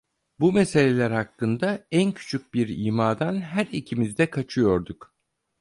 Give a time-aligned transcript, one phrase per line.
[0.39, 5.13] Bu meseleler hakkında en küçük bir imadan her ikimiz de kaçıyorduk.